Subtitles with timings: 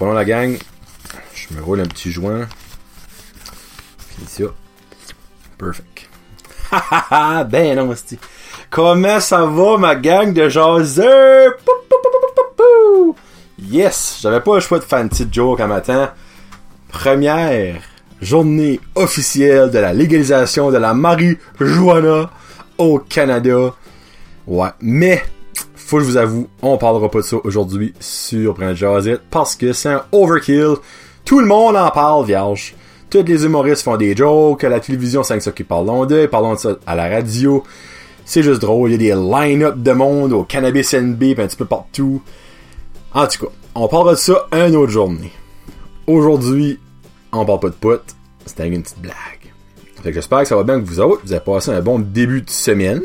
[0.00, 0.56] pas la gang.
[1.34, 2.48] Je me roule un petit joint.
[4.16, 4.44] Puis ça.
[5.58, 6.08] Perfect.
[7.50, 8.18] Ben non, c'est.
[8.70, 11.54] Comment ça va ma gang de jaseux?
[13.58, 16.12] Yes, j'avais pas le choix de faire une petite joke un matin.
[16.88, 17.82] Première
[18.22, 22.30] journée officielle de la légalisation de la marijuana
[22.78, 23.74] au Canada.
[24.46, 25.22] Ouais, mais
[25.90, 29.56] faut que je vous avoue, on parlera pas de ça aujourd'hui sur Brand Jazette parce
[29.56, 30.76] que c'est un overkill.
[31.24, 32.76] Tout le monde en parle, vierge.
[33.10, 36.54] Tous les humoristes font des jokes, à la télévision, c'est ça qui parlent d'eux, parlons
[36.54, 37.64] de ça à la radio.
[38.24, 41.56] C'est juste drôle, il y a des line-up de monde au Cannabis NB un petit
[41.56, 42.22] peu partout.
[43.12, 45.32] En tout cas, on parlera de ça une autre journée.
[46.06, 46.78] Aujourd'hui,
[47.32, 48.14] on parle pas de potes,
[48.46, 49.52] c'était une petite blague.
[50.04, 51.98] Fait que j'espère que ça va bien que vous autres, vous avez passé un bon
[51.98, 53.02] début de semaine.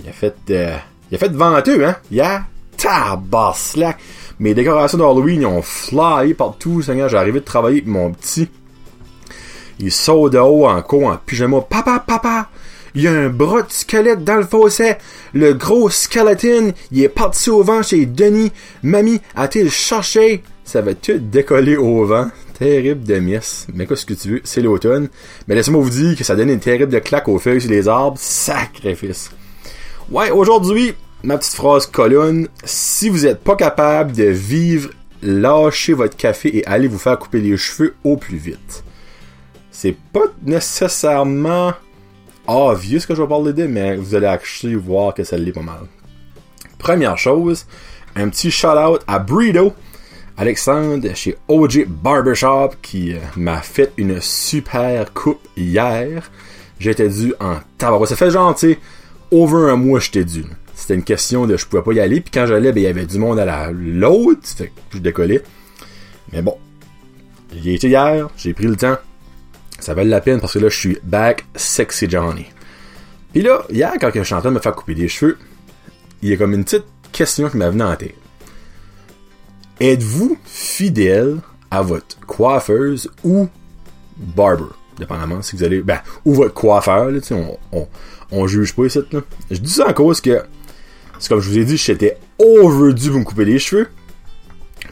[0.00, 0.76] Il a fait, euh,
[1.14, 1.94] il a fait venteux, hein?
[2.10, 2.42] Il a
[2.76, 3.98] tabaslac.
[4.40, 7.08] Mes décorations d'Halloween, ont flyé partout, Seigneur.
[7.08, 8.48] J'ai arrivé de travailler mon petit.
[9.78, 11.60] Il saute de haut en cours, en pyjama.
[11.60, 12.48] Papa, papa!
[12.96, 14.94] Il y a un bras de squelette dans le fossé.
[15.34, 18.50] Le gros skeleton, il est parti au vent chez Denis.
[18.82, 20.42] Mamie a-t-il cherché?
[20.64, 22.28] Ça va tout décoller au vent.
[22.58, 23.68] Terrible de miss.
[23.72, 24.40] Mais qu'est-ce que tu veux?
[24.42, 25.08] C'est l'automne.
[25.46, 28.18] Mais laissez-moi vous dire que ça donne une terrible claque aux feuilles sur les arbres.
[28.18, 29.30] Sacrifice.
[30.10, 32.48] Ouais, aujourd'hui, ma petite phrase colonne.
[32.64, 34.90] Si vous êtes pas capable de vivre,
[35.22, 38.84] lâchez votre café et allez vous faire couper les cheveux au plus vite.
[39.70, 41.72] C'est pas nécessairement
[42.46, 45.52] obvious ce que je vais parler de, mais vous allez actually voir que ça l'est
[45.52, 45.80] pas mal.
[46.78, 47.66] Première chose,
[48.14, 49.72] un petit shout-out à Bredo,
[50.36, 56.30] Alexandre chez OG Barbershop qui euh, m'a fait une super coupe hier.
[56.78, 58.06] J'étais dû en tabac.
[58.06, 58.78] Ça fait sais,
[59.30, 60.44] over un mois j'étais dû.
[60.84, 62.88] C'était une question de je pouvais pas y aller, puis quand j'allais, ben il y
[62.88, 65.42] avait du monde à la l'autre, fait que je décollais.
[66.30, 66.58] Mais bon,
[67.56, 68.98] j'y ai été hier, j'ai pris le temps.
[69.78, 72.44] Ça valait la peine parce que là, je suis back sexy Johnny.
[73.32, 75.38] Puis là, hier, quand je suis en train de me faire couper les cheveux,
[76.20, 78.14] il y a comme une petite question qui m'est venue en tête.
[79.80, 81.38] Êtes-vous fidèle
[81.70, 83.48] à votre coiffeuse ou
[84.18, 84.64] barber?
[84.98, 85.80] Dépendamment si vous allez.
[85.80, 87.88] Ben, ou votre coiffeur, là, on, on,
[88.32, 89.20] on juge pas ici, là.
[89.50, 90.44] Je dis ça en cause que.
[91.18, 93.88] C'est comme je vous ai dit, j'étais overdue pour me couper les cheveux.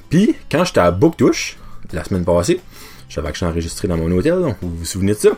[0.09, 1.59] Puis, quand j'étais à Booktouche,
[1.93, 2.61] la semaine passée,
[3.09, 5.31] j'avais que enregistré dans mon hôtel, donc vous vous souvenez de ça?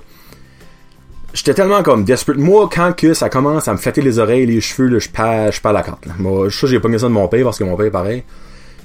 [1.32, 2.38] J'étais tellement comme desperate.
[2.38, 5.60] Moi, quand que ça commence à me flatter les oreilles, les cheveux, je perds, je
[5.60, 6.06] perds la carte.
[6.06, 6.14] Là.
[6.18, 8.22] Moi, ça, j'ai pas mis ça de mon père parce que mon père est pareil.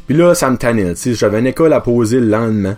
[0.08, 0.96] Puis là, ça me tannait.
[0.96, 2.78] J'avais une école à poser le lendemain.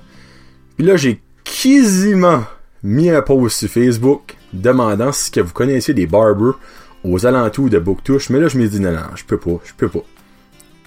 [0.75, 2.43] Puis là, j'ai quasiment
[2.83, 6.55] mis un post sur Facebook demandant si que vous connaissiez des barbers
[7.03, 8.29] aux alentours de Booktouche.
[8.29, 10.03] Mais là, je me dis, non, non, je peux pas, je peux pas.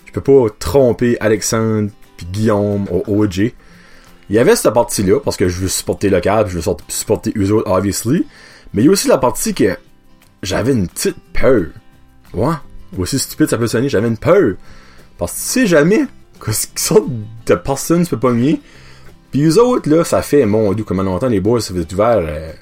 [0.06, 3.52] Je peux pas tromper Alexandre puis Guillaume au OG.
[4.30, 7.52] Il y avait cette partie-là, parce que je veux supporter local, je veux supporter eux
[7.66, 8.26] obviously.
[8.72, 9.76] Mais il y a aussi la partie que
[10.42, 11.66] j'avais une petite peur.
[12.32, 12.54] Ouais.
[12.96, 14.54] Aussi stupide ça peut sonner, j'avais une peur.
[15.18, 16.06] Parce que tu sais jamais
[16.44, 17.04] qu'est-ce sorte
[17.46, 18.60] de personnes tu peux pas nier.
[19.30, 22.18] Puis eux autres, là, ça fait, mon dieu, comment longtemps les boys, ça fait ouvert,
[22.20, 22.52] euh,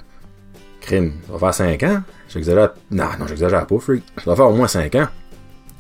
[0.83, 2.03] crime, ça va faire 5 ans.
[2.29, 4.03] J'exagère, non, non, j'exagère pas, freak.
[4.17, 5.09] Ça va faire au moins 5 ans.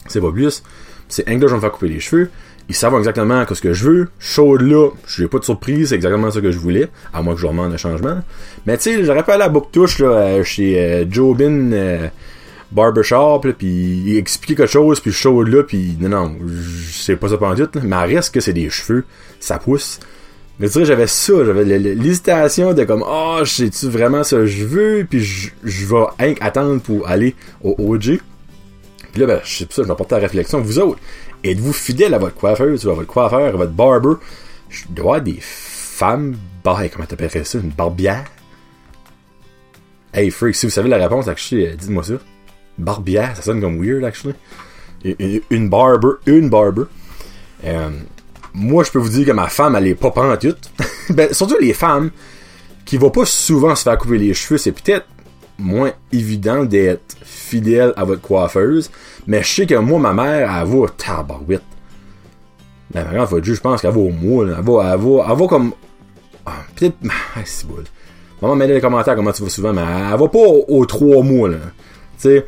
[0.07, 0.63] C'est pas plus.
[1.09, 2.31] C'est un que je vais me faire couper les cheveux.
[2.69, 4.09] Ils savent exactement ce que je veux.
[4.19, 6.89] Chaud là, j'ai pas de surprise, c'est exactement ce que je voulais.
[7.13, 8.21] À moins que je demande un changement.
[8.67, 12.09] Mais tu sais, j'aurais pas à la boucle-touche là, euh, chez euh, Jobin euh,
[12.71, 16.37] Barbershop, puis il expliquer quelque chose, puis chaud là, puis non, non,
[16.91, 17.81] c'est pas ça pendant tout.
[17.83, 19.05] Mais reste que c'est des cheveux,
[19.41, 20.01] ça pousse.
[20.61, 24.65] Mais tu sais, j'avais ça, j'avais l'hésitation de comme, oh, sais-tu vraiment ça que je
[24.65, 28.21] veux, puis je vais attendre pour aller au OG.
[29.13, 30.61] Puis là, ben, je sais pas ça, je vais porter la réflexion.
[30.61, 31.01] Vous autres,
[31.45, 34.15] êtes-vous fidèle à votre coiffeuse à votre coiffeur, à votre barber?
[34.69, 38.25] Je dois des femmes, bah, comment t'appellerais ça, une barbière?
[40.15, 42.15] Hey, freak, si vous savez la réponse, euh, dites-moi ça.
[42.79, 44.35] Barbière, ça sonne comme weird, actually.
[45.51, 46.85] Une barber, une barber.
[47.65, 47.91] Euh,
[48.55, 50.55] moi, je peux vous dire que ma femme, elle est pas en tout.
[51.11, 52.11] ben, surtout les femmes
[52.85, 55.07] qui vont pas souvent se faire couper les cheveux, c'est peut-être
[55.59, 58.91] moins évident d'être fidèle à votre coiffeuse.
[59.27, 61.63] Mais je sais que moi, ma mère, elle va tabarouette.
[62.93, 65.47] Ben, ma mère, je pense qu'elle va au mois, Elle va, elle va, elle va
[65.47, 65.73] comme,
[66.45, 67.85] ah, peut-être, ah, c'est boule.
[68.43, 71.23] Maman, mets dans les commentaires comment tu vas souvent, mais elle, va pas aux, trois
[71.23, 71.59] mois, là.
[72.21, 72.47] Tu sais,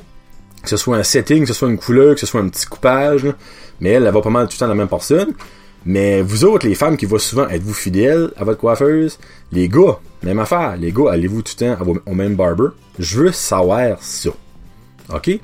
[0.62, 2.67] que ce soit un setting, que ce soit une couleur, que ce soit un petit
[2.67, 3.27] coupage,
[3.81, 5.33] Mais elle, elle va pas mal tout le temps la même personne.
[5.87, 9.19] Mais vous autres, les femmes qui vont souvent, êtes-vous fidèles à votre coiffeuse?
[9.53, 10.77] Les gars, même affaire.
[10.77, 12.69] Les gars, allez-vous tout le temps au même barber?
[12.99, 14.31] Je veux savoir ça.
[15.13, 15.39] OK?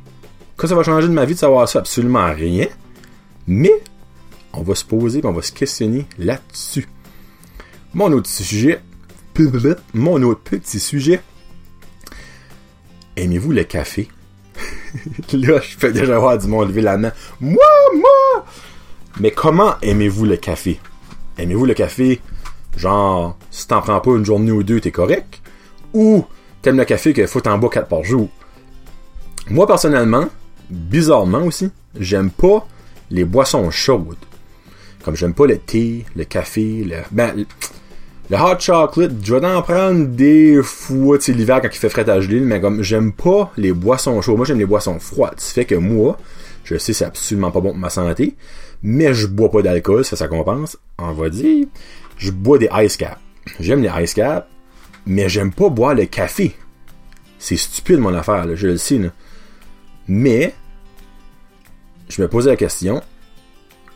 [0.56, 1.80] Quoi ça va changer de ma vie de savoir ça?
[1.80, 2.66] Absolument rien.
[3.46, 3.82] Mais,
[4.52, 6.88] on va se poser, on va se questionner là-dessus.
[7.92, 8.80] Mon autre sujet,
[9.94, 11.20] mon autre petit sujet,
[13.16, 14.08] aimez-vous le café?
[15.32, 17.12] là, je peux déjà voir du monde lever la main.
[17.40, 17.62] Moi,
[17.94, 18.44] moi!
[19.20, 20.80] Mais comment aimez-vous le café?
[21.36, 22.20] Aimez-vous le café,
[22.76, 25.40] genre, si t'en prends pas une journée ou deux, t'es correct?
[25.92, 26.24] Ou
[26.62, 28.28] t'aimes le café qu'il faut t'en boire quatre par jour?
[29.50, 30.28] Moi, personnellement,
[30.70, 32.66] bizarrement aussi, j'aime pas
[33.10, 34.16] les boissons chaudes.
[35.04, 36.96] Comme j'aime pas le thé, le café, le...
[37.10, 37.44] Ben,
[38.30, 41.88] le hot chocolate, je vais en prendre des fois, tu sais, l'hiver quand il fait
[41.88, 44.36] frais à geler, mais comme j'aime pas les boissons chaudes.
[44.36, 45.40] Moi, j'aime les boissons froides.
[45.40, 46.16] Ce fait que moi,
[46.64, 48.36] je sais c'est absolument pas bon pour ma santé,
[48.82, 50.76] mais je bois pas d'alcool, ça, ça compense.
[50.98, 51.66] On va dire,
[52.16, 53.18] je bois des ice caps.
[53.58, 54.46] J'aime les ice caps,
[55.06, 56.54] mais j'aime pas boire le café.
[57.38, 59.00] C'est stupide mon affaire, je le sais.
[60.08, 60.54] Mais,
[62.08, 63.02] je me posais la question,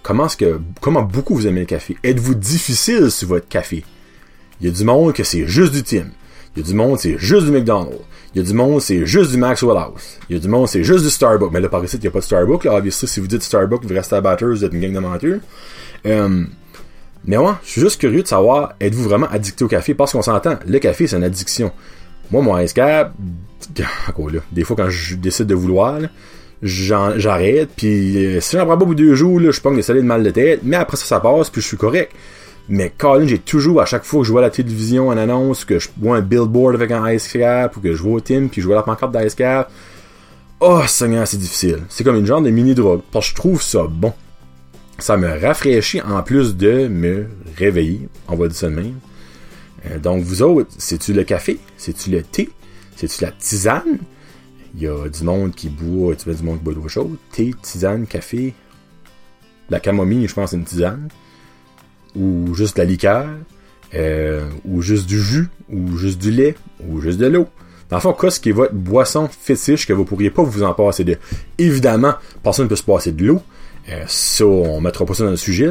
[0.03, 1.97] comment est-ce que, comment beaucoup vous aimez le café?
[2.03, 3.85] Êtes-vous difficile sur votre café?
[4.61, 6.07] Il y a du monde que c'est juste du Tim.
[6.57, 7.99] Il y a du monde, c'est juste du McDonald's.
[8.35, 10.19] Il y a du monde, c'est juste du Maxwell House.
[10.29, 11.53] Il y a du monde, c'est juste du Starbucks.
[11.53, 12.65] Mais là, par ici, il n'y a pas de Starbucks.
[12.65, 14.99] Là, obviously, si vous dites Starbucks, vous restez à Batters, vous êtes une gang de
[14.99, 15.41] menteurs.
[16.07, 16.45] Euh,
[17.27, 19.95] mais moi, je suis juste curieux de savoir, êtes-vous vraiment addicté au café?
[19.95, 21.73] Parce qu'on s'entend, le café, c'est une addiction.
[22.31, 23.15] Moi, mon cap,
[24.09, 26.01] encore là, des fois, quand je décide de vouloir,
[26.63, 29.73] j'arrête, puis euh, si j'en prends pas au bout de deux jours, là, je prends
[29.73, 32.13] des de mal de tête, mais après ça, ça passe, puis je suis correct.
[32.69, 35.79] Mais Colin, j'ai toujours, à chaque fois que je vois la télévision, en annonce, que
[35.79, 38.67] je vois un billboard avec un ice cap, ou que je vois Tim, puis je
[38.67, 39.71] vois la pancarte d'ice cap,
[40.61, 41.81] oh, Seigneur, c'est difficile.
[41.91, 44.15] C'est comme une genre de mini-drogue, parce que je trouve ça bon.
[44.99, 47.27] Ça me rafraîchit en plus de me
[47.59, 48.99] réveiller, on va dire ça de même.
[49.91, 51.59] Euh, donc, vous autres, c'est-tu le café?
[51.77, 52.49] C'est-tu le thé?
[52.97, 53.99] C'est-tu la tisane?
[54.75, 57.17] Il y a du monde qui boit, tu vois, du monde qui boit d'autres choses.
[57.33, 58.55] Thé, tisane, café.
[59.69, 61.09] La camomille, je pense, c'est une tisane
[62.17, 63.27] ou juste de la liqueur,
[63.95, 66.55] euh, ou juste du jus, ou juste du lait,
[66.89, 67.47] ou juste de l'eau.
[67.91, 70.75] Dans le fond, qu'est-ce qui est votre boisson fétiche que vous pourriez pas vous en
[70.75, 71.17] passer de?
[71.59, 73.43] Évidemment, personne ne peut se passer de l'eau.
[73.91, 75.71] Euh, ça, on mettra pas ça dans le sujet,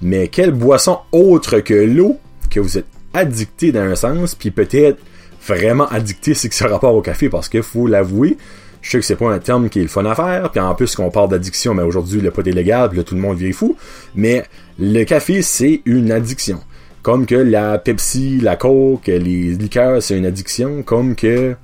[0.00, 4.98] Mais quelle boisson autre que l'eau que vous êtes addicté dans un sens, puis peut-être
[5.46, 8.36] vraiment addicté, c'est que ça rapport au café, parce qu'il faut l'avouer,
[8.82, 10.74] je sais que c'est pas un terme qui est le fun à faire, puis en
[10.74, 13.52] plus qu'on parle d'addiction, mais aujourd'hui le pot est légal, là tout le monde vient
[13.52, 13.76] fou.
[14.14, 14.44] Mais
[14.78, 16.60] le café, c'est une addiction.
[17.02, 20.82] Comme que la Pepsi, la Coke, les liqueurs, c'est une addiction.
[20.82, 21.54] Comme que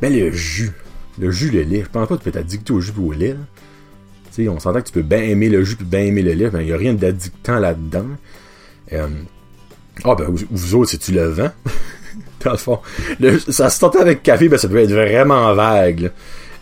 [0.00, 0.72] ben le jus.
[1.18, 1.82] Le jus, le lait.
[1.84, 3.36] Je pense pas que tu peux être addicté au jus ou au lait.
[4.34, 6.32] Tu sais, on s'entend que tu peux bien aimer le jus puis bien aimer le
[6.32, 8.06] lait, mais il n'y a rien d'addictant là-dedans.
[8.92, 9.08] Euh,
[10.04, 11.50] ah ben vous, autres, c'est-tu le vent?
[12.44, 12.78] Dans le fond.
[13.48, 16.10] ça se tente avec café, ben ça peut être vraiment vague.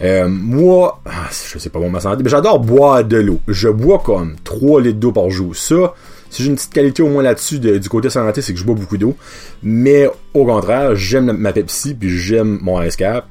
[0.01, 3.41] Euh, moi, ah, je sais pas bon ma santé, mais j'adore boire de l'eau.
[3.49, 5.57] Je bois comme 3 litres d'eau par jour.
[5.57, 5.95] Ça,
[6.31, 8.75] si j'ai une petite qualité au moins là-dessus du côté santé, c'est que je bois
[8.75, 9.17] beaucoup d'eau.
[9.63, 13.27] Mais au contraire, j'aime ma Pepsi puis j'aime mon ice cap.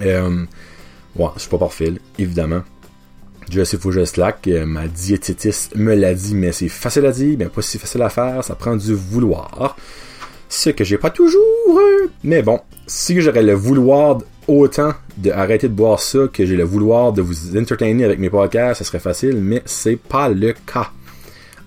[0.00, 0.44] Euh,
[1.16, 2.62] ouais, je suis pas parfait, évidemment.
[3.50, 4.48] Je sais, faut que je slack.
[4.48, 8.02] Euh, ma diététiste me l'a dit, mais c'est facile à dire, mais pas si facile
[8.02, 8.42] à faire.
[8.42, 9.76] Ça prend du vouloir.
[10.48, 11.80] Ce que j'ai pas toujours.
[12.24, 16.64] Mais bon, si j'aurais le vouloir autant de arrêter de boire ça que j'ai le
[16.64, 20.90] vouloir de vous entertainer avec mes podcasts, ça serait facile, mais c'est pas le cas.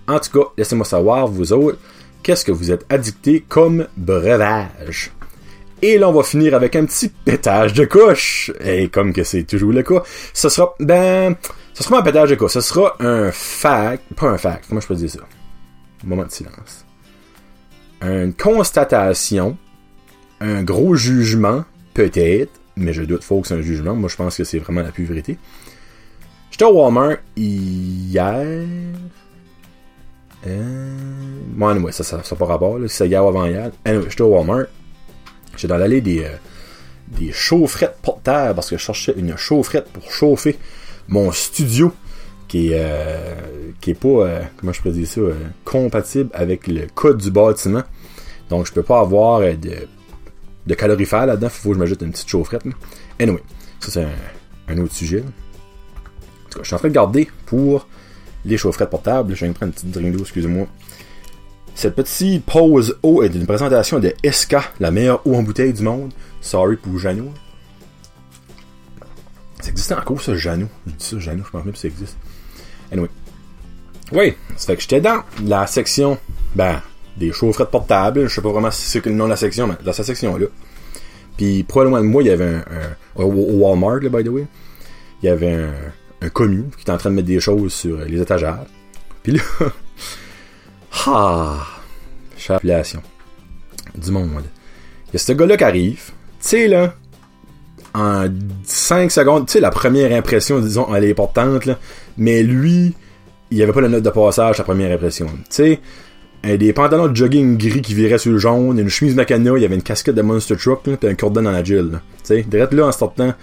[0.07, 1.77] En tout cas, laissez-moi savoir, vous autres,
[2.23, 5.11] qu'est-ce que vous êtes addicté comme breuvage?
[5.81, 8.51] Et là, on va finir avec un petit pétage de couche.
[8.63, 11.35] Et comme que c'est toujours le cas, ce sera, ben,
[11.73, 14.81] ce sera pas un pétage de couche, ce sera un fact, pas un fact, comment
[14.81, 15.19] je peux dire ça?
[16.03, 16.85] moment de silence.
[18.01, 19.57] Une constatation,
[20.39, 23.95] un gros jugement, peut-être, mais je doute faux que c'est un jugement.
[23.95, 25.37] Moi, je pense que c'est vraiment la pure vérité.
[26.51, 28.65] J'étais au Walmart hier.
[30.47, 30.97] Euh...
[31.55, 32.77] Bon, anyway, ça, ça, ça pas rapport.
[32.87, 33.71] C'est hier ou avant hier.
[33.85, 34.65] Anyway, j'étais au Walmart.
[35.55, 36.35] J'étais dans l'allée des, euh,
[37.07, 40.57] des chaufferettes portables parce que je cherchais une chaufferette pour chauffer
[41.07, 41.93] mon studio
[42.47, 47.17] qui est, euh, qui est pas, euh, comment je ça, euh, compatible avec le code
[47.17, 47.83] du bâtiment.
[48.49, 49.87] Donc, je peux pas avoir de
[50.67, 51.47] de calorifère là-dedans.
[51.47, 52.63] Il faut que je m'ajoute une petite chaufferette.
[53.19, 53.41] Anyway,
[53.79, 54.07] ça c'est
[54.67, 55.21] un, autre sujet.
[55.21, 57.87] En tout cas, je suis en train de garder pour
[58.45, 59.33] les chaufferettes portables.
[59.33, 60.67] Je viens de prendre une petite drink d'eau, excusez-moi.
[61.75, 65.83] Cette petite pause eau est une présentation de SK, la meilleure eau en bouteille du
[65.83, 66.11] monde.
[66.41, 67.31] Sorry pour Janou.
[69.61, 70.67] Ça existe encore ça, Janou.
[70.87, 72.17] Je dis ça, Janou, je pense même que ça existe.
[72.91, 73.09] Anyway.
[74.11, 76.17] Oui, ça fait que j'étais dans la section,
[76.55, 76.81] ben,
[77.19, 78.27] des chaufferettes portables.
[78.27, 80.47] Je sais pas vraiment si c'est le nom de la section, mais dans cette section-là.
[81.37, 82.63] Puis, probablement de moi, il y avait un,
[83.15, 84.45] au Walmart, by the way,
[85.21, 85.67] il y avait
[86.21, 88.65] un commis qui est en train de mettre des choses sur les étagères.
[89.23, 89.41] Puis là,
[91.07, 91.67] ah,
[92.37, 93.01] chapulation
[93.95, 94.43] du monde.
[95.07, 96.93] Il y a ce gars-là qui arrive, tu sais là,
[97.93, 98.27] en
[98.63, 101.77] 5 secondes, tu sais, la première impression, disons, elle est importante, là,
[102.17, 102.93] mais lui,
[103.49, 105.25] il n'y avait pas la note de passage, la première impression.
[105.25, 105.79] Tu sais,
[106.43, 109.65] des pantalons de jogging gris qui viraient sur le jaune, une chemise Macana, il y
[109.65, 111.99] avait une casquette de Monster Truck, puis un cordon dans la gile.
[112.23, 113.35] Tu sais, direct là, en sortant, tu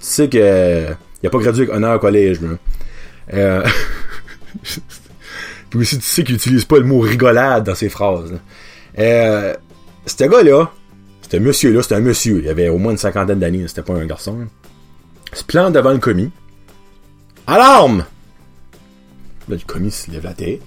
[0.00, 0.86] sais que
[1.22, 2.40] il a pas gradué avec honneur au collège.
[2.42, 2.48] Là.
[3.32, 3.64] Euh...
[5.70, 8.32] puis aussi, tu sais qu'il utilise pas le mot rigolade dans ses phrases.
[8.32, 8.38] Là.
[8.98, 9.54] Euh...
[10.06, 10.70] Ce gars-là,
[11.22, 12.40] c'était monsieur-là, c'était un monsieur.
[12.42, 14.46] Il avait au moins une cinquantaine d'années, c'était pas un garçon.
[15.32, 16.30] Il se plante devant le commis.
[17.46, 18.04] Alarme!
[19.48, 20.60] Là, le commis se lève la tête.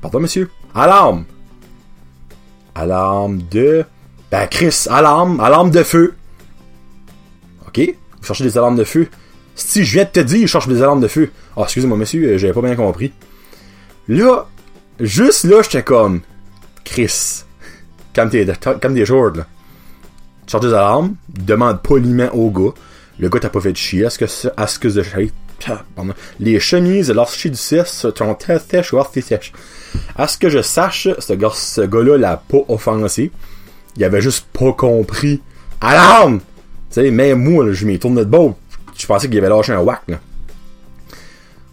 [0.00, 0.48] Pardon, monsieur?
[0.76, 1.24] Alarme!
[2.74, 3.86] Alarme de...
[4.30, 6.14] Ben, Chris, alarme, alarme de feu.
[7.66, 7.80] OK?
[8.20, 9.08] Vous cherchez des alarmes de feu?
[9.54, 11.30] Si je viens de te dire, je cherche des alarmes de feu.
[11.56, 13.12] Ah, excusez-moi, monsieur, euh, j'avais pas bien compris.
[14.06, 14.46] Là,
[15.00, 16.20] juste là, j'étais comme...
[16.84, 17.44] Chris,
[18.14, 18.46] comme t'es,
[18.80, 19.46] comme des shorts, là.
[20.46, 22.74] Tu cherches des alarmes, demande poliment au gars.
[23.18, 24.26] Le gars t'a pas fait de chier, à ce que,
[24.58, 25.02] à ce que de
[26.38, 29.52] les chemises de du 6 sont très sèches ou assez sèches.
[30.16, 33.30] À ce que je sache, ce gars, gars-là l'a pas offensé.
[33.96, 35.40] Il avait juste pas compris.
[35.80, 36.40] Alarme!
[36.90, 38.56] Tu sais, même moi, je m'y tourne de beau.
[38.96, 40.20] Je pensais qu'il avait lâché un whack, là.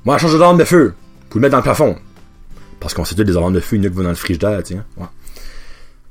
[0.05, 0.93] Moi, je change d'alarme de feu.
[1.29, 1.95] Pour le mettre dans le plafond.
[2.79, 4.83] Parce qu'on sait tous des alarmes de feu, une qui va dans le frigidaire, tiens.
[4.97, 5.05] Ouais.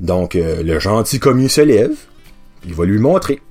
[0.00, 1.92] Donc, euh, le gentil commis se lève.
[2.64, 3.42] Il va lui montrer.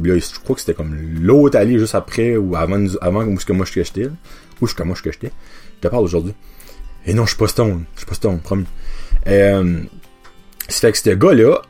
[0.00, 3.52] Je crois que c'était comme l'autre allée juste après ou avant, avant où ce que
[3.52, 4.08] moi je j'étais.
[4.60, 5.10] Où ce que moi je.
[5.10, 5.28] Je
[5.80, 6.34] te parle aujourd'hui.
[7.06, 7.84] Et non, je suis pas stone.
[7.94, 8.66] Je suis pas stone, promis.
[9.26, 9.80] Euh,
[10.68, 11.62] c'est fait que ce gars-là,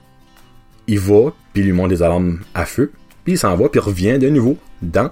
[0.87, 2.93] il va, puis lui montre des alarmes à feu,
[3.25, 5.11] puis il s'en va, puis revient de nouveau dans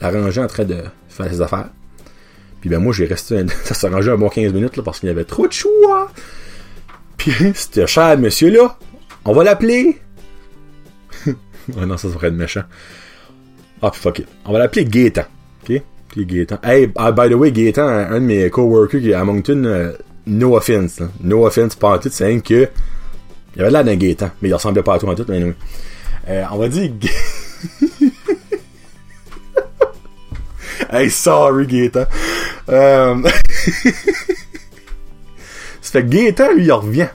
[0.00, 1.68] la rangée en train de faire ses affaires.
[2.60, 5.08] Puis ben moi, j'ai resté, ça s'est rangé un bon 15 minutes, là, parce qu'il
[5.08, 6.10] y avait trop de choix.
[7.16, 8.78] Puis, c'était cher monsieur-là,
[9.24, 10.00] on va l'appeler
[11.76, 12.64] oh non, ça, ça être méchant.
[13.82, 14.28] Ah, puis fuck it.
[14.44, 15.24] On va l'appeler Gaétan.
[15.62, 15.82] OK?
[16.14, 16.58] Puis Gaétan.
[16.62, 21.02] Hey, uh, by the way, Gaétan, un, de mes coworkers à Moncton, uh, no offense.
[21.20, 22.68] No offense, pas en tout, c'est un que.
[23.56, 25.56] Il avait l'air d'un Gaétan, mais il ressemblait pas à toi en tout, mais anyway.
[26.28, 26.92] Euh, on va dire.
[30.92, 32.04] hey, sorry, Gaétan.
[32.68, 33.20] Euh...
[35.80, 37.08] ça fait que Gaétan, lui, il revient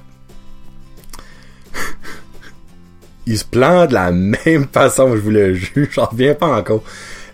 [3.25, 6.83] il se plante de la même façon, je vous le jure, j'en reviens pas encore.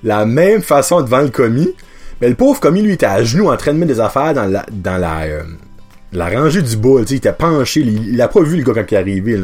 [0.05, 1.73] La même façon devant le commis.
[2.21, 4.45] Mais le pauvre commis, lui, était à genoux en train de mettre des affaires dans
[4.45, 5.43] la, dans la, euh,
[6.13, 8.97] rangée du bas, il était penché, il, a pas vu le gars quand il est
[8.97, 9.41] arrivé.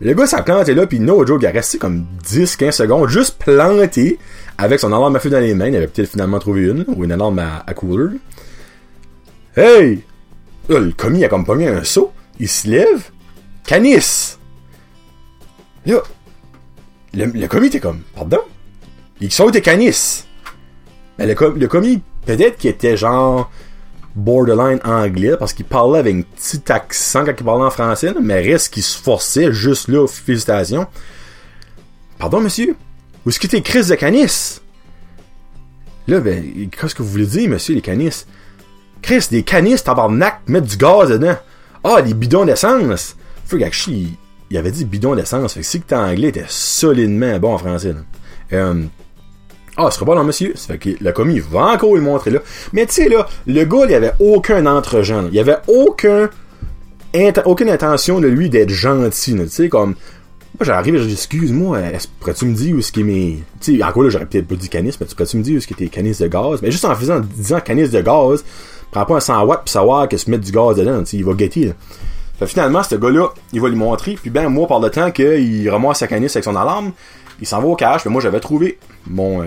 [0.00, 3.38] Le gars s'est planté là, puis no joke, il a resté comme 10-15 secondes, juste
[3.38, 4.18] planté,
[4.58, 7.04] avec son alarme à feu dans les mains, il avait peut-être finalement trouvé une, ou
[7.04, 8.18] une alarme à, à cooler.
[9.56, 10.04] Hey!
[10.68, 13.10] le commis a comme pas mis un saut, il se lève,
[13.64, 14.36] canis!
[15.86, 16.02] Là,
[17.14, 18.40] le, le commis était comme, pardon?
[19.20, 20.24] Ils sont des canis.
[21.18, 23.50] Mais le, commis, peut-être qu'il était genre
[24.14, 28.40] borderline anglais parce qu'il parlait avec un petit accent quand il parlait en français, mais
[28.40, 30.86] reste qu'il se forçait juste là, félicitations.
[32.18, 32.76] Pardon, monsieur?
[33.24, 34.60] Où est-ce que t'es Chris de canis?
[36.06, 38.24] Là, ben, qu'est-ce que vous voulez dire, monsieur, les canis?
[39.02, 41.36] Chris, des canis, tabarnak, mettre du gaz dedans.
[41.84, 43.16] Ah, des bidons d'essence.
[43.44, 44.16] Faut actually,
[44.50, 45.54] il avait dit bidon d'essence.
[45.54, 47.94] Fait que si que t'es anglais, t'es solidement bon en français.
[48.52, 48.84] Euh,
[49.78, 50.52] ah, ce sera pas non, monsieur.
[50.56, 52.40] Ça fait que le commis va encore le montrer là.
[52.72, 55.28] Mais tu sais, là, le gars, il avait aucun entre-gens.
[55.32, 56.28] Il avait aucun,
[57.44, 59.34] aucune intention de lui d'être gentil.
[59.36, 59.94] Tu sais, comme,
[60.58, 61.78] moi, j'arrive et je dis, excuse-moi,
[62.18, 63.38] pourrais-tu me dire où est-ce qu'il mes.
[63.60, 65.58] Tu sais, encore là, j'aurais peut-être pas dit canis, mais tu pourrais-tu me dire où
[65.58, 66.60] est-ce que tes canis de gaz?
[66.60, 68.44] Mais juste en faisant, disant canis de gaz,
[68.90, 71.16] prends pas un 100 watts pour savoir que se mettre du gaz dedans, tu sais,
[71.18, 71.72] il va guetter, là.
[72.38, 75.68] Fait finalement, ce gars-là, il va lui montrer, puis ben moi, par le temps qu'il
[75.68, 76.92] ramasse sa canisse avec son alarme,
[77.40, 79.46] il s'en va au cache, mais moi j'avais trouvé mon euh,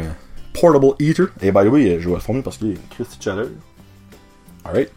[0.54, 1.28] portable eater.
[1.42, 3.48] Et by the way, je vais le former parce qu'il est Christy Chaleur.
[4.66, 4.92] Alright.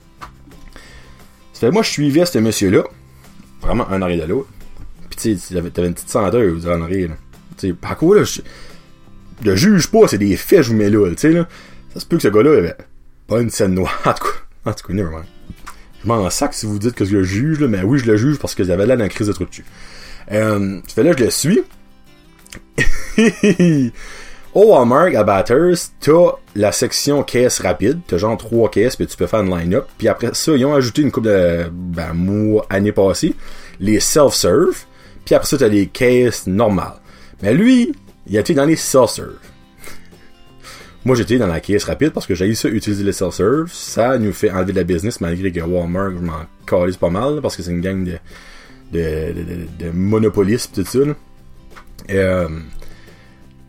[1.52, 2.82] Ça fait moi je suivais ce monsieur-là,
[3.60, 4.48] vraiment un arrière de l'autre.
[5.10, 7.10] Puis tu sais, t'avais une petite senteuse en arrière.
[7.56, 8.40] Tu sais, par quoi là, je,
[9.42, 11.48] je juge pas, c'est des faits je vous mets là, tu sais là.
[11.92, 12.76] Ça se peut que ce gars-là avait
[13.28, 14.70] pas une scène noire, en tout cas.
[14.70, 15.26] En tout cas, nevermind.
[16.02, 18.16] Je m'en sac si vous dites que je le juge, là, mais oui, je le
[18.16, 19.64] juge parce que j'avais là dans crise de trou dessus.
[20.32, 21.62] Euh, tu fais là, je le suis.
[24.54, 28.00] Au Walmart, à Batters, t'as la section caisse rapide.
[28.06, 29.88] T'as genre trois caisses, puis tu peux faire une line-up.
[29.98, 33.34] Puis après ça, ils ont ajouté une coupe de ben, mois année passée.
[33.80, 34.84] Les self-serve.
[35.24, 37.00] Puis après ça, t'as les caisses normales.
[37.42, 37.96] Mais lui,
[38.28, 39.38] il été dans les self-serve.
[41.04, 43.72] Moi, j'étais dans la caisse rapide parce que j'ai eu ça utiliser le self-serve.
[43.72, 47.56] Ça nous fait enlever de la business malgré que Walmart, m'en calise pas mal parce
[47.56, 48.18] que c'est une gang de,
[48.92, 51.12] de, de, de, monopolistes tout ça.
[52.10, 52.48] Euh,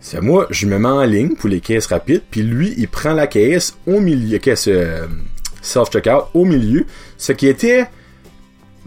[0.06, 3.14] c'est moi, je me mets en ligne pour les caisses rapides, puis lui, il prend
[3.14, 5.08] la caisse au milieu, caisse euh,
[5.64, 6.86] self-checkout au milieu,
[7.18, 7.88] ce qui était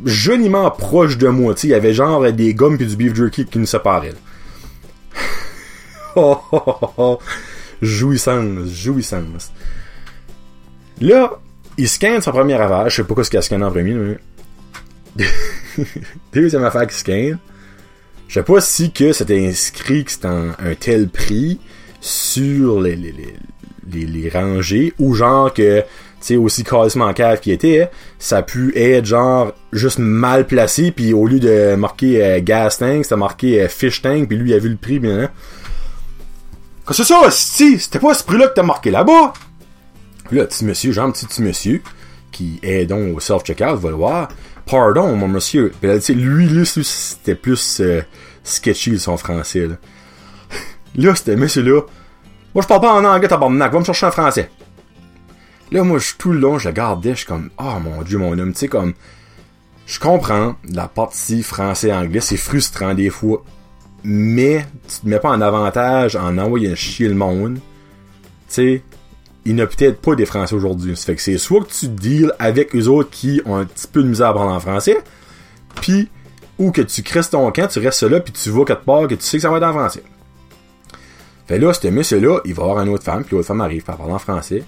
[0.05, 1.57] joliment proche de moi.
[1.65, 4.15] Il y avait genre des gommes et du beef jerky qui nous séparaient.
[6.15, 7.19] oh, oh, oh, oh,
[7.83, 9.51] Jouissance, jouissance.
[11.01, 11.33] Là,
[11.77, 12.93] il scanne son premier ravage.
[12.93, 14.19] Je sais pas ce qu'il a scanné en premier.
[15.17, 15.27] Mais...
[16.33, 17.39] Deuxième affaire qu'il scanne.
[18.29, 21.59] Je sais pas si que c'était inscrit que c'était un, tel prix
[22.01, 25.87] sur les, rangées ou genre que tu
[26.21, 31.15] sais aussi carrément cave qui était ça a pu être genre juste mal placé puis
[31.15, 34.55] au lieu de marquer euh, gas tank c'était marqué euh, fish tank puis lui il
[34.55, 35.31] a vu le prix bien
[36.85, 39.33] que c'est ça si c'était pas ce prix là que t'as marqué là-bas?
[40.33, 41.83] Là petit monsieur genre petit petit monsieur
[42.31, 44.29] qui est donc au self checkout va le voir
[44.69, 45.73] pardon, mon monsieur.
[45.81, 48.03] Puis là, lui, lui, c'était plus euh,
[48.45, 49.67] sketchy, son français.
[49.67, 49.77] Là,
[50.97, 51.83] là c'était monsieur-là.
[52.55, 53.73] Moi, je parle pas en anglais, tabarnak.
[53.73, 54.51] Va me chercher en français.
[55.71, 57.11] Là, moi, tout le long, je le gardais.
[57.11, 58.53] Je suis comme, oh mon dieu, mon homme.
[58.53, 58.95] Tu sais, comme,
[59.87, 62.21] je comprends la partie français-anglais.
[62.21, 63.45] C'est frustrant des fois.
[64.05, 67.57] Mais, tu te mets pas en avantage en envoyant chier le monde.
[67.57, 67.61] Tu
[68.49, 68.83] sais,
[69.49, 70.95] il n'a peut-être pas des Français aujourd'hui.
[70.95, 73.87] Ça fait que c'est soit que tu deals avec eux autres qui ont un petit
[73.87, 74.99] peu de misère à apprendre en français,
[75.81, 76.11] puis
[76.59, 79.15] ou que tu crées ton camp, tu restes là, puis tu vas quelque part, que
[79.15, 80.03] tu sais que ça va être en français.
[81.47, 83.93] Fait là, ce monsieur-là, il va avoir une autre femme, puis l'autre femme arrive, à
[83.93, 84.65] parler en français.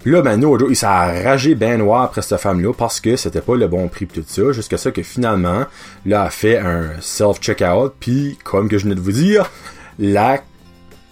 [0.00, 3.40] Puis là, ben, nous, il s'est ragé ben noir après cette femme-là parce que c'était
[3.40, 5.64] pas le bon prix pis tout ça, jusqu'à ça que finalement,
[6.04, 9.50] là, a fait un self-checkout, puis comme que je venais de vous dire,
[9.98, 10.42] la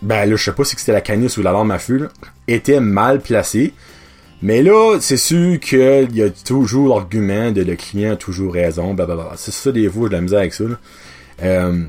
[0.02, 2.08] ben là, je sais pas si c'était la canisse ou la lampe à feu,
[2.46, 3.72] était mal placée.
[4.40, 8.94] Mais là, c'est sûr qu'il y a toujours l'argument de le client a toujours raison,
[8.94, 9.32] blablabla.
[9.37, 10.64] C'est ça, des fois, j'ai de la misère avec ça.
[11.42, 11.84] Euh,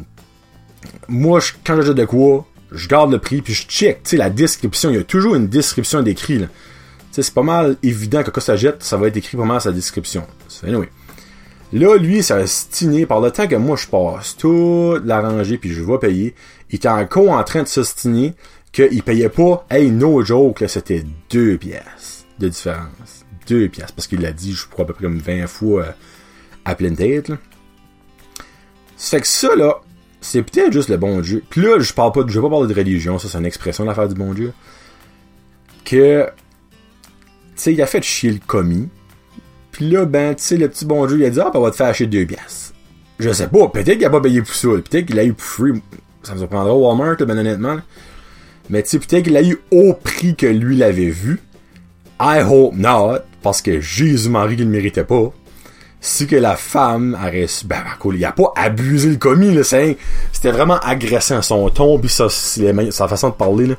[1.07, 4.31] moi, quand j'achète de quoi, je garde le prix, puis je check, tu sais, la
[4.31, 4.89] description.
[4.89, 6.47] Il y a toujours une description d'écrit, là.
[6.47, 9.45] Tu sais, c'est pas mal évident que quand ça jette, ça va être écrit pas
[9.45, 10.23] mal sa description.
[10.63, 10.89] Anyway.
[11.71, 15.59] Là, lui, ça va stiné par le temps que moi, je passe toute la rangée,
[15.59, 16.33] puis je vais payer
[16.69, 18.33] il était encore en train de s'ostiner
[18.71, 23.25] qu'il payait pas, hey, no joke, c'était deux pièces de différence.
[23.47, 23.91] Deux pièces.
[23.91, 25.91] Parce qu'il l'a dit, je crois, à peu près 20 fois euh,
[26.65, 27.31] à pleine tête.
[28.95, 29.81] Ça fait que ça, là,
[30.21, 31.43] c'est peut-être juste le bon Dieu.
[31.49, 33.85] Puis là, je parle pas je vais pas parler de religion, ça, c'est une expression
[33.85, 34.53] de l'affaire du bon Dieu.
[35.85, 38.89] Que, tu sais, il a fait chier le commis.
[39.71, 41.63] Puis là, ben, tu sais, le petit bon Dieu, il a dit, ah, ben, on
[41.63, 42.73] va te faire acheter deux pièces.
[43.17, 45.45] Je sais pas, peut-être qu'il a pas payé pour ça, peut-être qu'il a eu pour
[45.45, 45.81] free
[46.23, 47.77] ça me surprendra Walmart, ben honnêtement.
[48.69, 51.41] Mais tu sais, peut-être qu'il a eu au prix que lui l'avait vu.
[52.21, 55.31] I hope not, parce que Jésus-Marie qu'il ne méritait pas.
[56.01, 60.51] Si que la femme aurait ben, ben il a pas abusé le commis, là, c'était
[60.51, 63.75] vraiment agressant son ton, puis sa, façon de parler, là.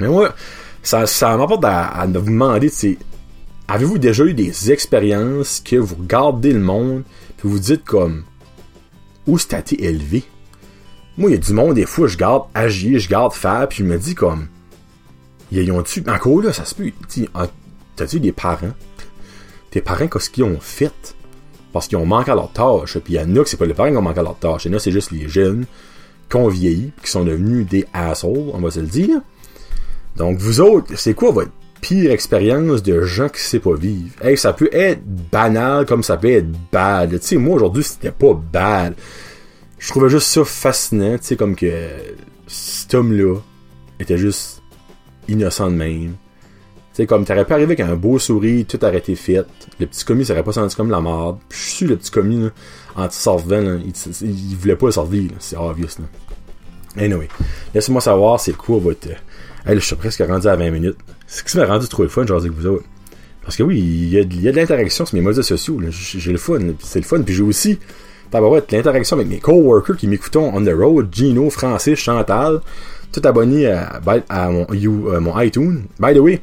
[0.00, 0.34] Mais moi,
[0.82, 2.98] ça, ça m'apporte à, vous demander, c'est,
[3.68, 7.02] avez-vous déjà eu des expériences que vous regardez le monde,
[7.36, 8.24] puis vous dites comme,
[9.26, 10.24] où c'est élevé?
[11.18, 13.78] Moi, il y a du monde, des fois, je garde agir, je garde faire, puis
[13.78, 14.46] je me dis comme.
[15.50, 16.04] Ils ont-tu.
[16.08, 16.92] Encore là, ça se peut.
[17.96, 18.72] T'as-tu des parents?
[19.72, 21.16] Tes parents, qu'est-ce qu'ils ont fait?
[21.72, 22.96] Parce qu'ils ont manqué à leur tâche.
[22.98, 24.38] Puis il y en a que c'est pas les parents qui ont manqué à leur
[24.38, 24.66] tâche.
[24.66, 25.66] Il y en a, c'est juste les jeunes
[26.30, 29.20] qui ont vieilli, qui sont devenus des assholes, on va se le dire.
[30.14, 31.50] Donc, vous autres, c'est quoi votre
[31.80, 34.14] pire expérience de gens qui sait pas vivre?
[34.22, 35.02] Hey, ça peut être
[35.32, 37.10] banal comme ça peut être bad.
[37.18, 38.94] Tu sais, moi, aujourd'hui, c'était pas bad
[39.78, 41.88] je trouvais juste ça fascinant, tu sais, comme que
[42.46, 43.36] cet homme-là
[44.00, 44.62] était juste
[45.28, 46.14] innocent de même.
[46.92, 49.44] Tu sais, comme t'aurais pu arriver avec un beau sourire, tout arrêté fait.
[49.78, 51.38] Le petit commis serait pas senti comme la merde.
[51.48, 52.50] Puis je suis le petit commis, là,
[52.96, 56.06] en sorvant, là, il, il, voulait pas le servir, c'est obvious, là.
[56.96, 57.28] Anyway,
[57.74, 59.08] laissez-moi savoir c'est quoi votre...
[59.08, 60.96] Hey, là, je suis presque rendu à 20 minutes.
[61.26, 62.86] C'est que ça m'a rendu trop le fun, genre avec vous autres.
[63.42, 65.80] Parce que oui, il y a, il y a de l'interaction sur mes médias sociaux.
[65.90, 67.22] J'ai le fun, c'est le fun.
[67.22, 67.78] Puis j'ai aussi
[68.30, 72.60] tabarouette, l'interaction avec mes coworkers qui m'écoutent on the road, Gino, Francis, Chantal,
[73.12, 75.84] tout abonné à, euh, mon, iTunes.
[75.98, 76.40] By the way,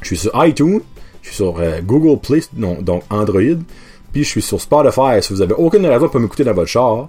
[0.00, 0.80] je suis sur iTunes,
[1.22, 3.58] je suis sur euh, Google Play, donc Android,
[4.12, 5.22] puis je suis sur Spotify.
[5.22, 7.08] Si vous avez aucune raison pour m'écouter dans votre char,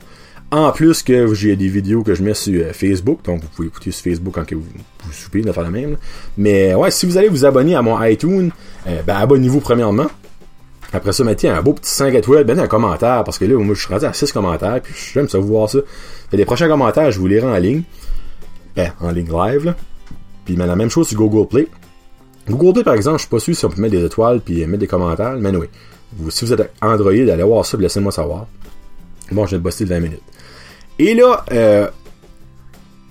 [0.51, 3.67] en plus que j'ai des vidéos que je mets sur euh, Facebook, donc vous pouvez
[3.69, 4.61] écouter sur Facebook quand vous,
[5.05, 5.97] vous soupez, de faire la même.
[6.37, 8.51] Mais ouais, si vous allez vous abonner à mon iTunes,
[8.85, 10.07] ben abonnez-vous premièrement.
[10.93, 13.73] Après ça, mettez un beau petit 5 étoiles, ben un commentaire, parce que là, moi,
[13.73, 15.79] je suis rendu à 6 commentaires, puis j'aime ça vous voir ça.
[16.31, 17.83] Les prochains commentaires, je vous lirai en ligne.
[18.75, 19.73] Ben, en ligne live.
[20.45, 21.67] Puis mais la même chose sur Google Play.
[22.47, 24.65] Google Play, par exemple, je suis pas sûr si on peut mettre des étoiles puis
[24.67, 25.67] mettre des commentaires, mais oui.
[26.29, 28.45] Si vous êtes Android, allez voir ça, laissez-moi savoir.
[29.31, 30.21] Bon, je viens de bosser de 20 minutes.
[30.99, 31.87] Et là, euh,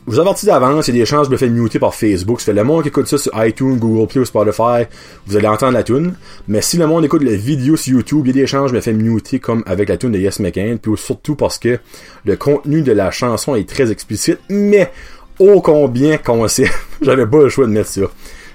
[0.06, 2.40] vous avertis d'avance, il y a des chances je me fais muter par Facebook.
[2.40, 4.84] Fait le monde qui écoute ça sur iTunes, Google Play ou Spotify,
[5.26, 6.14] vous allez entendre la tune.
[6.48, 8.74] Mais si le monde écoute la vidéo sur YouTube, il y a des chances je
[8.74, 10.76] me fais muter comme avec la tune de Yes McCain.
[10.80, 11.78] Puis surtout parce que
[12.24, 14.90] le contenu de la chanson est très explicite, mais
[15.38, 18.02] ô combien qu'on sait, j'avais pas le choix de mettre ça.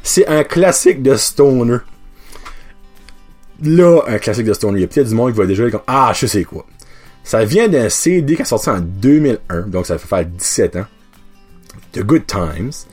[0.03, 1.77] C'est un classique de Stoner.
[3.63, 4.79] Là, un classique de Stoner.
[4.79, 6.65] Il y a peut-être du monde qui va déjà dire comme Ah, je sais quoi.
[7.23, 10.85] Ça vient d'un CD qui est sorti en 2001, donc ça fait faire 17 ans.
[11.97, 12.85] The Good Times.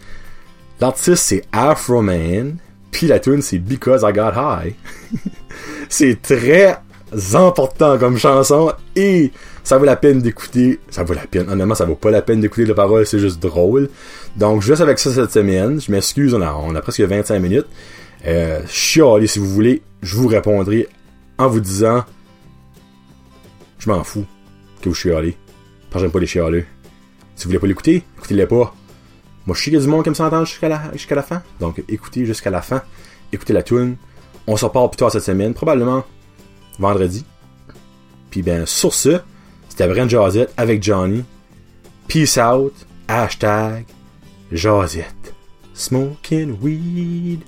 [0.81, 2.57] L'artiste c'est Afro Man,
[2.91, 4.75] puis la tune c'est Because I Got High.
[5.89, 6.79] c'est très
[7.35, 9.31] important comme chanson et
[9.63, 10.81] ça vaut la peine d'écouter.
[10.91, 11.49] Ça vaut la peine.
[11.49, 13.89] Honnêtement, ça vaut pas la peine d'écouter les paroles, c'est juste drôle.
[14.37, 17.67] Donc, juste avec ça cette semaine, je m'excuse, on a, on a presque 25 minutes.
[18.27, 20.89] Euh, si vous voulez, je vous répondrai
[21.39, 22.05] en vous disant
[23.79, 24.25] je m'en fous
[24.81, 25.37] que vous chialez.
[25.91, 26.65] Parce que j'aime pas les chialeux.
[27.37, 28.75] Si vous voulez pas l'écouter, écoutez-les pas.
[29.47, 31.43] Moi, je sais qu'il y du monde qui me s'entend jusqu'à la, jusqu'à la fin.
[31.61, 32.83] Donc, écoutez jusqu'à la fin.
[33.33, 33.97] Écoutez la tune.
[34.47, 35.53] On se reparle plus tard cette semaine.
[35.55, 36.05] Probablement
[36.79, 37.25] vendredi.
[38.31, 39.21] Puis, ben, sur ce,
[39.69, 41.25] c'était Brent Jazette avec Johnny.
[42.09, 42.75] Peace out.
[43.09, 43.85] Hashtag
[44.51, 45.35] Jazette.
[45.75, 47.43] Smoking weed.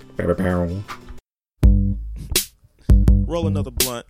[3.27, 4.05] Roll another blunt.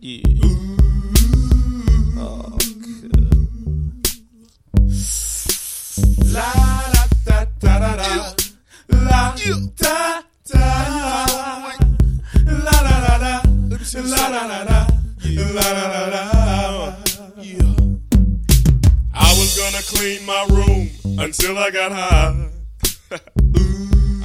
[0.00, 0.81] Yeah.
[6.32, 6.52] La
[6.94, 8.34] da da da da da.
[8.88, 9.34] La
[9.76, 11.26] da da.
[12.46, 13.42] La la la la.
[13.92, 14.86] La la la la.
[15.26, 16.22] La la la la.
[19.14, 22.48] I was gonna clean my room until I got high.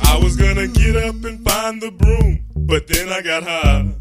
[0.04, 3.97] I was gonna get up and find the broom, but then I got high.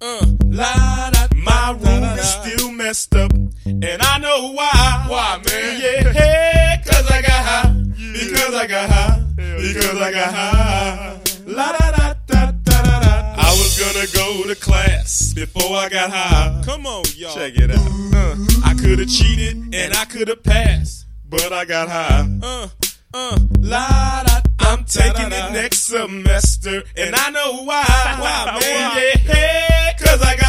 [0.00, 5.04] Uh, la, da, my room is still messed up, and I know why.
[5.08, 5.80] Why, man?
[5.80, 7.74] Yeah, hey, cause I got high.
[8.12, 9.24] Because I got high.
[9.36, 11.20] Because I got high.
[11.46, 13.34] La da da da da da da.
[13.38, 16.62] I was gonna go to class before I got high.
[16.64, 17.34] Come on, y'all.
[17.34, 17.90] Check it out.
[18.14, 22.38] Uh, I could have cheated and I could have passed, but I got high.
[22.40, 22.68] Uh,
[23.14, 24.42] uh, La da.
[24.60, 27.84] I'm taking it next semester, and I know why.
[28.18, 28.96] Why, man?
[28.96, 29.67] Yeah, hey, cause I got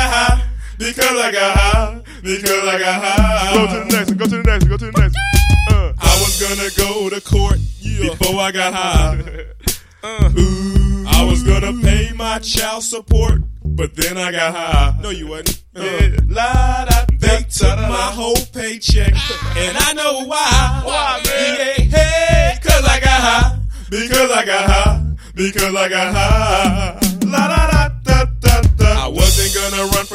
[0.10, 0.46] high.
[0.78, 2.02] Because I got high.
[2.24, 3.54] Because I got high.
[3.54, 4.18] Go to the next one.
[4.18, 4.70] Go to the next one.
[4.70, 5.76] Go to the next one.
[5.78, 9.46] Uh, I was gonna go to court before I got high.
[10.04, 10.32] uh.
[10.38, 15.00] Ooh, I was gonna pay my child support, but then I got high.
[15.02, 15.64] No, you wasn't.
[15.76, 19.14] Uh, Yeah, la, da, they took my whole paycheck,
[19.58, 20.82] and I know why.
[20.86, 21.56] Why, man?
[21.58, 23.60] Yeah, hey, cause I got high.
[23.90, 25.06] Because I got high.
[25.36, 27.09] Because I got high.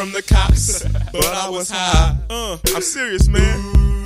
[0.05, 2.15] From the cops, but I was high.
[2.29, 3.59] uh, I'm serious, man.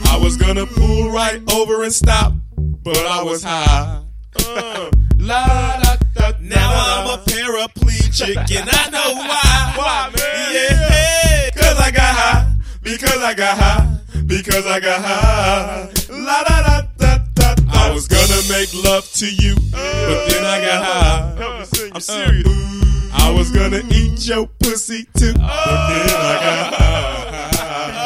[0.07, 4.05] I was gonna pull right over and stop, but I was high.
[4.47, 6.33] Uh, La da da.
[6.41, 9.73] Now I'm a paraplegic, and I know why.
[9.77, 10.55] Why, man?
[10.55, 12.53] Yeah, cause I got high.
[12.81, 13.99] Because I got high.
[14.25, 15.91] Because I got high.
[16.11, 17.55] La da da da da.
[17.71, 21.35] I was gonna make love to you, but then I got high.
[21.39, 21.93] help me sing.
[21.93, 22.98] I'm serious.
[23.29, 28.01] I was gonna eat your pussy too, but then I got high.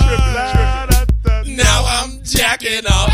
[1.46, 3.08] Now I'm jacking off,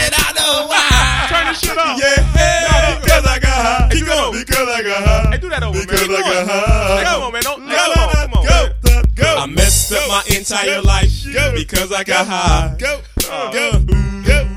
[0.00, 1.26] and I know why.
[1.28, 2.00] Turn this shit off.
[2.00, 3.88] Yeah, because I got high.
[3.92, 4.32] Keep going.
[4.40, 5.30] Because I got high.
[5.32, 5.86] Hey, do that over, man.
[5.86, 7.04] Because I got high.
[7.04, 7.42] Come on, man.
[7.42, 8.46] Don't, come on, come on.
[8.46, 9.36] Go, go.
[9.36, 11.12] I messed up my entire life
[11.54, 12.74] because I got high.
[12.78, 13.02] Go.
[13.30, 13.84] Uh, Go.
[14.24, 14.48] Go.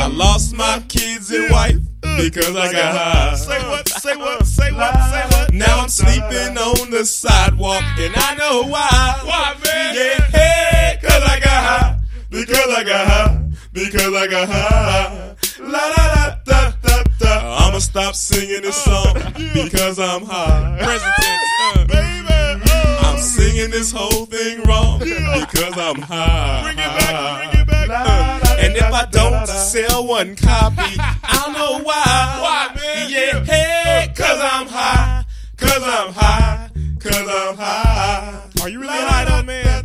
[0.00, 3.28] I lost my kids and wife uh, because I got high.
[3.28, 3.88] Uh, uh, Say what?
[3.88, 4.46] Say what?
[4.46, 4.94] Say what?
[5.10, 5.37] Say what?
[5.58, 9.20] Now I'm sleeping on the sidewalk and I know why.
[9.24, 9.94] Why, man?
[9.96, 12.00] Yeah, hey, cause I got high.
[12.30, 13.50] Because I got high.
[13.72, 15.36] Because I got high.
[15.58, 17.66] La da da da da da.
[17.66, 19.14] I'ma stop singing this song
[19.52, 20.78] because I'm high.
[20.80, 21.48] Present tense.
[21.60, 22.98] Uh, Baby, oh.
[23.02, 26.62] I'm singing this whole thing wrong because I'm high.
[26.62, 27.50] Bring it back.
[27.50, 27.90] Bring it back.
[27.90, 32.38] Uh, and if I don't sell one copy, I know why.
[32.42, 33.10] Why, man?
[33.10, 35.24] Yeah, hey, cause I'm high.
[35.58, 38.42] Cause I'm high, cause I'm high.
[38.62, 39.84] Are you really high though, man?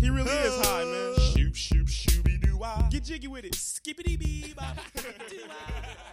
[0.00, 1.14] He really is high, man.
[1.32, 2.58] Shoop, shoop, shooby doo
[2.90, 3.54] Get jiggy with it.
[3.54, 4.76] Skippity bee bop.